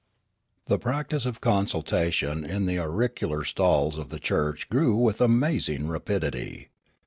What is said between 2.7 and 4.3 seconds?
auricular stalls of the